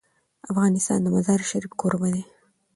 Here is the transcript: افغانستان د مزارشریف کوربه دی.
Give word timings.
افغانستان 0.51 0.99
د 1.01 1.07
مزارشریف 1.15 1.71
کوربه 1.79 2.09
دی. 2.13 2.23